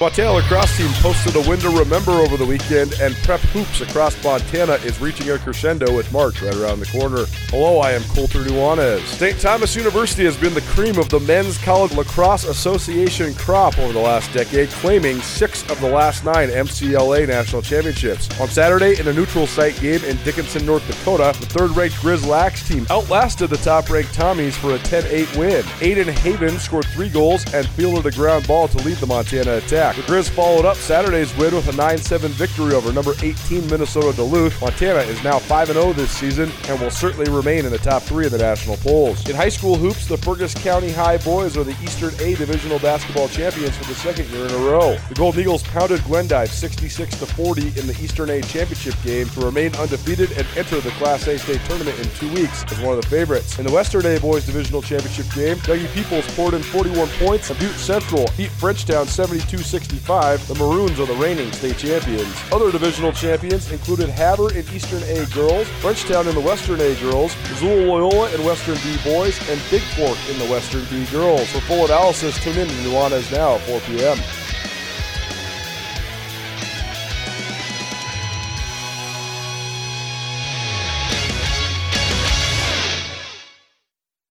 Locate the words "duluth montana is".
34.14-35.22